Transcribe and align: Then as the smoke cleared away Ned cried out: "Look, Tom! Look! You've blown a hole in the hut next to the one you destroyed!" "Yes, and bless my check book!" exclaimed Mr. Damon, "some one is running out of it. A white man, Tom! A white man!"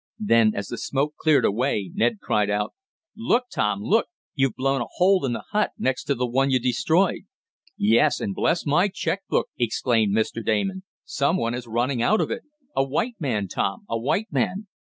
Then 0.25 0.53
as 0.55 0.69
the 0.69 0.79
smoke 0.79 1.13
cleared 1.15 1.45
away 1.45 1.91
Ned 1.93 2.19
cried 2.21 2.49
out: 2.49 2.73
"Look, 3.15 3.43
Tom! 3.51 3.83
Look! 3.83 4.07
You've 4.33 4.55
blown 4.55 4.81
a 4.81 4.87
hole 4.95 5.23
in 5.27 5.33
the 5.33 5.43
hut 5.51 5.73
next 5.77 6.05
to 6.05 6.15
the 6.15 6.25
one 6.25 6.49
you 6.49 6.57
destroyed!" 6.59 7.25
"Yes, 7.77 8.19
and 8.19 8.33
bless 8.33 8.65
my 8.65 8.87
check 8.87 9.21
book!" 9.29 9.49
exclaimed 9.59 10.15
Mr. 10.15 10.43
Damon, 10.43 10.81
"some 11.05 11.37
one 11.37 11.53
is 11.53 11.67
running 11.67 12.01
out 12.01 12.19
of 12.19 12.31
it. 12.31 12.41
A 12.75 12.83
white 12.83 13.17
man, 13.21 13.47
Tom! 13.47 13.85
A 13.87 13.99
white 13.99 14.31
man!" 14.33 14.65